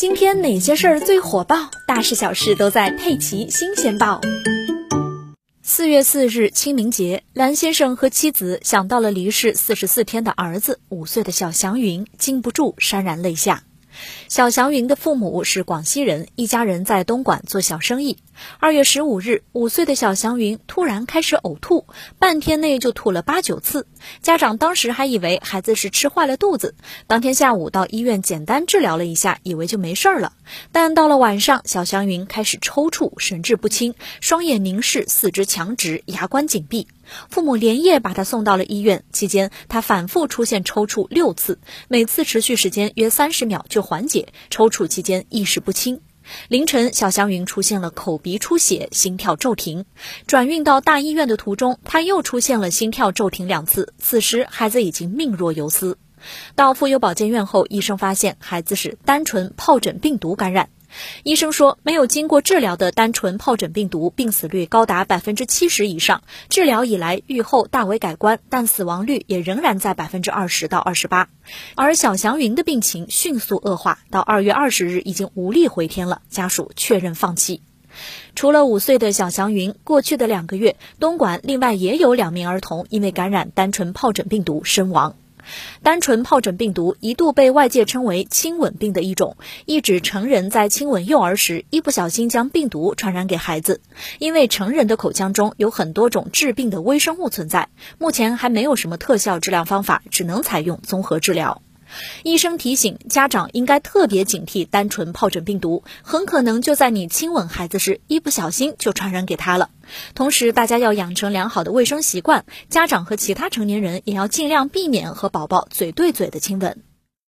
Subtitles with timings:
[0.00, 1.70] 今天哪些事儿最火爆？
[1.86, 4.18] 大事小事都在《佩奇新鲜报》。
[5.62, 13.62] 四月四日清明节，蓝先生和妻子想到了离世四十四天的儿子，五岁的小祥云，禁不住潸然泪下。
[14.28, 18.18] 小祥云的父母是广西人，一家人在东莞做小生意。
[18.58, 21.86] 二月十五日，五岁的小祥云突然开始呕吐，
[22.18, 23.86] 半天内就吐了八九次。
[24.22, 26.74] 家长当时还以为孩子是吃坏了肚子，
[27.06, 30.32] 当天下午到医院简单治疗了一下，以为就没事儿了。
[30.72, 36.88] 但到了晚上，小祥云开始抽搐，神志不清，双眼凝视，四肢强直，牙关紧闭。
[37.28, 41.58] 父母连夜把他送到了医院，期间他反复出现抽搐六次，
[41.88, 46.00] 每次持续时间约三十秒就缓解，抽搐期间意识不清。
[46.46, 49.84] 凌晨，小祥云出现了口鼻出血、心跳骤停。
[50.28, 53.92] 转运到大医院的途中，他又出现了心跳骤停两次。
[53.98, 55.98] 此时，孩子已经命若游丝。
[56.54, 60.68] 到妇幼保健院后，医生发现孩子是单纯疱疹病毒感染。
[61.22, 71.28] 医生说，没有经过治疗的单纯疱疹病毒病死率高达百分之七十以上，治疗以来愈后大为改观，但死亡率也仍然在百分之二十到二十八。
[71.76, 77.62] 而小祥云的病情迅速恶化，到二月二十日已经无力回天了，家属确认放弃。
[78.34, 85.14] 除了五岁的小祥云，过去的两个月，东莞另外也有两名儿童因为感染单纯疱疹病毒身亡。
[85.82, 93.80] 单纯疱疹病毒一度被外界称为“亲吻病”的一种，意指成人在亲吻幼儿时一不小心将病毒传染给孩子。
[94.18, 97.68] 因为成人的口腔中有很多种致病的微生物存在，
[97.98, 101.62] 目前还没有什么特效治疗方法，只能采用综合治疗。
[102.22, 109.70] 医生提醒家长应该特别警惕单纯疱疹病毒，很可能就在你亲吻孩子时一不小心就传染给他了。
[110.14, 116.82] 同时，大家要养成良好的卫生习惯，家长和其他成年人也要尽量避免和宝宝嘴对嘴的亲吻。